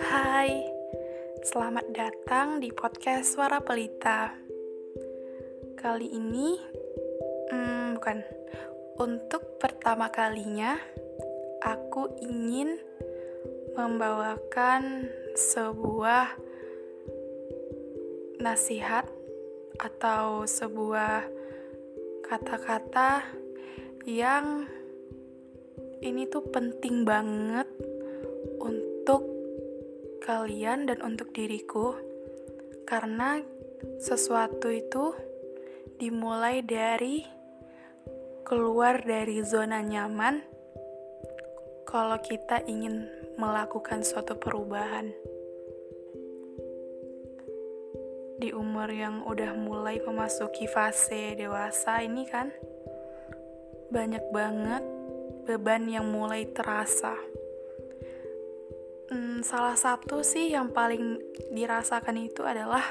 [0.00, 0.64] Hai,
[1.44, 4.32] selamat datang di podcast Suara Pelita.
[5.76, 6.56] Kali ini,
[7.52, 8.24] hmm, bukan
[8.96, 10.80] untuk pertama kalinya,
[11.60, 12.80] aku ingin
[13.76, 16.32] membawakan sebuah
[18.40, 19.04] nasihat
[19.76, 21.28] atau sebuah
[22.24, 23.20] kata-kata
[24.08, 24.64] yang
[26.04, 27.64] ini tuh penting banget
[28.60, 29.24] untuk
[30.20, 31.96] kalian dan untuk diriku.
[32.86, 33.40] Karena
[34.00, 35.16] sesuatu itu
[35.96, 37.24] dimulai dari
[38.46, 40.38] keluar dari zona nyaman
[41.88, 43.08] kalau kita ingin
[43.40, 45.10] melakukan suatu perubahan.
[48.36, 52.52] Di umur yang udah mulai memasuki fase dewasa ini kan
[53.88, 54.84] banyak banget
[55.46, 57.14] beban yang mulai terasa
[59.10, 61.22] hmm, salah satu sih yang paling
[61.54, 62.82] dirasakan itu adalah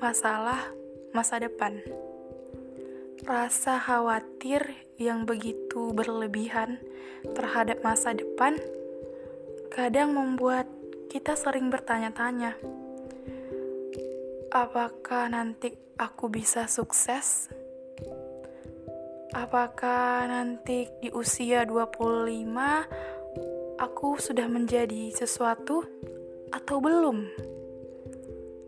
[0.00, 0.72] masalah
[1.12, 1.78] masa depan.
[3.22, 6.82] Rasa khawatir yang begitu berlebihan
[7.38, 8.58] terhadap masa depan
[9.70, 10.66] kadang membuat
[11.06, 12.58] kita sering bertanya-tanya,
[14.50, 17.46] apakah nanti aku bisa sukses?
[19.32, 25.80] Apakah nanti di usia 25 aku sudah menjadi sesuatu
[26.52, 27.32] atau belum?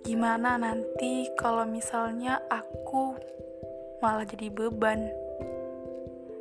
[0.08, 3.12] Gimana nanti kalau misalnya aku
[4.00, 5.12] malah jadi beban?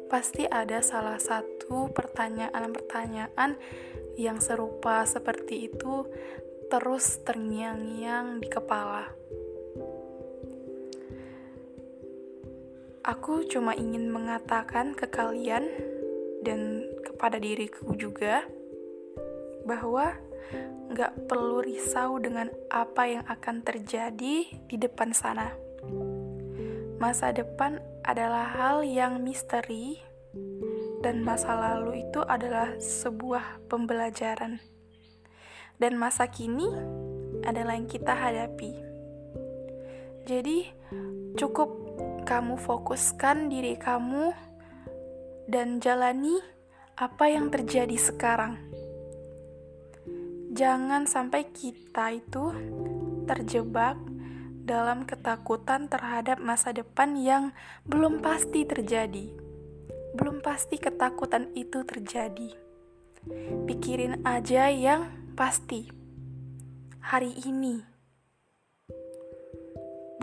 [0.07, 3.59] Pasti ada salah satu pertanyaan-pertanyaan
[4.15, 6.08] yang serupa seperti itu
[6.71, 9.22] terus terngiang-ngiang di kepala.
[13.03, 15.67] Aku cuma ingin mengatakan ke kalian
[16.39, 18.47] dan kepada diriku juga
[19.67, 20.15] bahwa
[20.87, 25.52] nggak perlu risau dengan apa yang akan terjadi di depan sana.
[26.95, 29.99] Masa depan adalah hal yang misteri,
[31.03, 34.63] dan masa lalu itu adalah sebuah pembelajaran,
[35.75, 36.71] dan masa kini
[37.43, 38.71] adalah yang kita hadapi.
[40.23, 40.71] Jadi,
[41.36, 41.83] cukup
[42.23, 44.32] kamu fokuskan diri kamu
[45.52, 46.39] dan jalani
[46.95, 48.73] apa yang terjadi sekarang
[50.54, 52.54] Jangan sampai kita itu
[53.26, 53.98] terjebak
[54.61, 57.58] dalam ketakutan terhadap masa depan yang
[57.89, 59.34] belum pasti terjadi.
[60.14, 62.54] Belum pasti ketakutan itu terjadi.
[63.66, 65.90] Pikirin aja yang pasti.
[67.02, 67.82] Hari ini,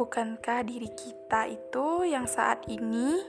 [0.00, 3.20] bukankah diri kita itu yang saat ini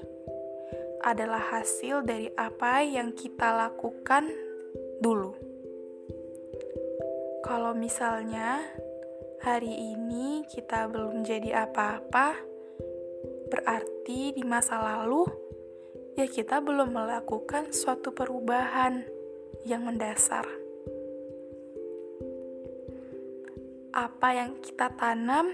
[1.03, 4.31] adalah hasil dari apa yang kita lakukan
[5.03, 5.35] dulu?
[7.43, 8.63] Kalau misalnya
[9.43, 12.39] hari ini kita belum jadi apa-apa,
[13.51, 15.27] berarti di masa lalu
[16.15, 19.03] ya kita belum melakukan suatu perubahan
[19.67, 20.47] yang mendasar.
[23.91, 25.51] Apa yang kita tanam,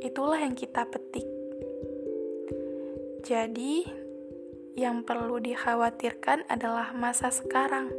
[0.00, 1.28] itulah yang kita petik.
[3.20, 3.84] Jadi,
[4.80, 7.92] yang perlu dikhawatirkan adalah masa sekarang,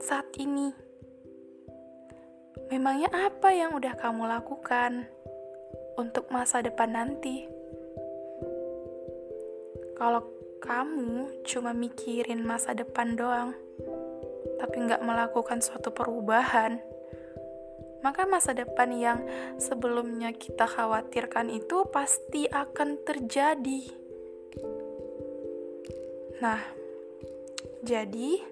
[0.00, 0.72] saat ini.
[2.72, 5.04] Memangnya apa yang udah kamu lakukan
[6.00, 7.44] untuk masa depan nanti?
[10.00, 10.24] Kalau
[10.64, 13.52] kamu cuma mikirin masa depan doang,
[14.56, 16.80] tapi nggak melakukan suatu perubahan,
[18.02, 19.18] maka masa depan yang
[19.62, 23.82] sebelumnya kita khawatirkan itu pasti akan terjadi.
[26.42, 26.58] Nah,
[27.86, 28.42] jadi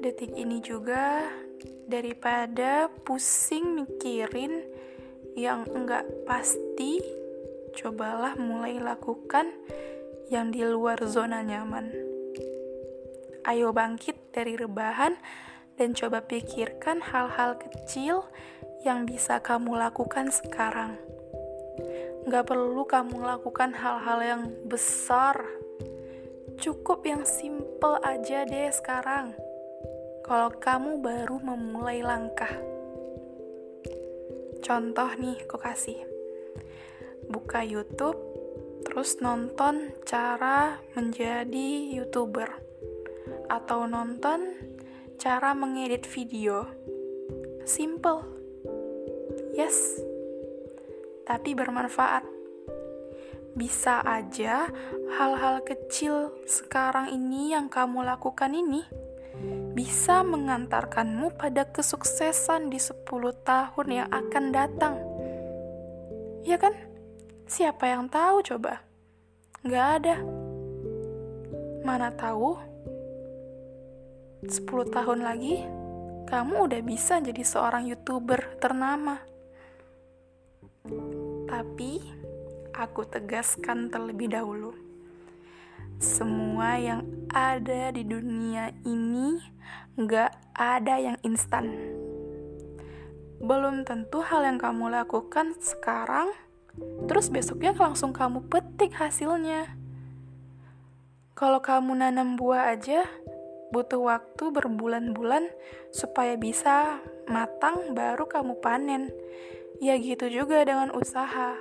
[0.00, 1.28] detik ini juga
[1.84, 4.64] daripada pusing mikirin
[5.36, 7.04] yang enggak pasti,
[7.76, 9.52] cobalah mulai lakukan
[10.32, 11.92] yang di luar zona nyaman.
[13.44, 15.16] Ayo bangkit dari rebahan
[15.80, 18.28] dan coba pikirkan hal-hal kecil
[18.84, 21.00] yang bisa kamu lakukan sekarang.
[22.28, 25.40] Gak perlu kamu lakukan hal-hal yang besar.
[26.60, 29.32] Cukup yang simple aja deh sekarang
[30.20, 32.52] kalau kamu baru memulai langkah.
[34.60, 35.96] Contoh nih, aku kasih.
[37.26, 38.20] Buka YouTube,
[38.84, 42.46] terus nonton cara menjadi YouTuber.
[43.48, 44.69] Atau nonton
[45.20, 46.64] cara mengedit video.
[47.68, 48.24] Simple.
[49.52, 50.00] Yes.
[51.28, 52.40] Tapi bermanfaat.
[53.50, 54.70] bisa aja
[55.18, 58.86] hal-hal kecil sekarang ini yang kamu lakukan ini
[59.74, 63.10] bisa mengantarkanmu pada kesuksesan di 10
[63.42, 64.94] tahun yang akan datang.
[66.46, 66.78] Ya kan?
[67.50, 68.86] Siapa yang tahu coba?
[69.66, 70.16] Nggak ada.
[71.82, 72.69] Mana tahu
[74.40, 75.68] 10 tahun lagi
[76.24, 79.20] kamu udah bisa jadi seorang YouTuber ternama.
[81.44, 82.00] Tapi
[82.72, 84.72] aku tegaskan terlebih dahulu.
[86.00, 89.36] Semua yang ada di dunia ini
[90.00, 91.76] gak ada yang instan.
[93.44, 96.32] Belum tentu hal yang kamu lakukan sekarang,
[97.04, 99.76] terus besoknya langsung kamu petik hasilnya.
[101.36, 103.04] Kalau kamu nanam buah aja,
[103.70, 105.50] butuh waktu berbulan-bulan
[105.94, 106.98] supaya bisa
[107.30, 109.10] matang baru kamu panen.
[109.80, 111.56] Ya gitu juga dengan usaha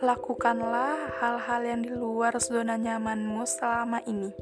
[0.00, 4.32] lakukanlah hal-hal yang di luar zona nyamanmu selama ini.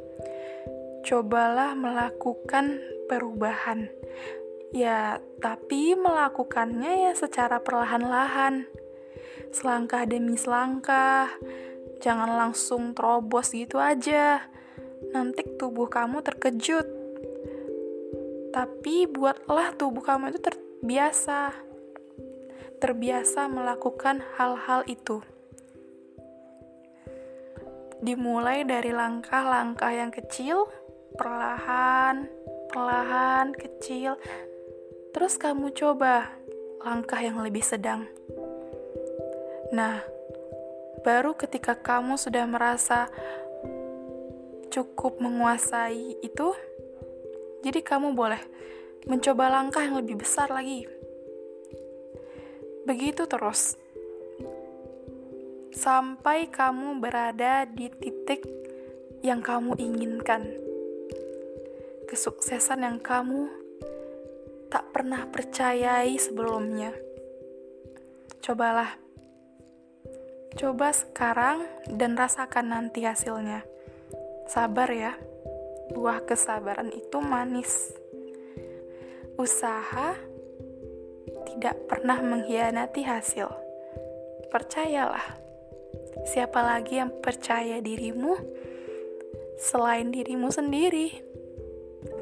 [1.02, 2.78] Cobalah melakukan
[3.10, 3.90] perubahan.
[4.70, 8.70] Ya, tapi melakukannya ya secara perlahan-lahan.
[9.50, 11.26] Selangkah demi selangkah.
[11.98, 14.46] Jangan langsung terobos gitu aja.
[15.14, 16.86] Nanti tubuh kamu terkejut.
[18.52, 21.52] Tapi buatlah tubuh kamu itu terbiasa.
[22.78, 25.20] Terbiasa melakukan hal-hal itu
[27.98, 30.70] dimulai dari langkah-langkah yang kecil,
[31.18, 32.30] perlahan,
[32.70, 34.14] perlahan, kecil.
[35.10, 36.30] Terus kamu coba
[36.82, 38.06] langkah yang lebih sedang.
[39.74, 40.00] Nah,
[41.02, 43.10] baru ketika kamu sudah merasa
[44.68, 46.48] cukup menguasai itu,
[47.64, 48.40] jadi kamu boleh
[49.08, 50.84] mencoba langkah yang lebih besar lagi.
[52.88, 53.76] Begitu terus
[55.78, 58.42] sampai kamu berada di titik
[59.22, 60.48] yang kamu inginkan.
[62.08, 63.46] Kesuksesan yang kamu
[64.72, 66.92] tak pernah percayai sebelumnya.
[68.40, 68.96] Cobalah.
[70.56, 71.62] Coba sekarang
[71.92, 73.77] dan rasakan nanti hasilnya.
[74.48, 75.12] Sabar ya.
[75.92, 77.92] Buah kesabaran itu manis.
[79.36, 80.16] Usaha
[81.52, 83.52] tidak pernah mengkhianati hasil.
[84.48, 85.36] Percayalah
[86.24, 88.34] siapa lagi yang percaya dirimu
[89.60, 91.12] selain dirimu sendiri?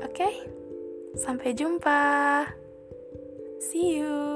[0.03, 0.35] Oke, okay?
[1.15, 2.03] sampai jumpa.
[3.63, 4.36] See you.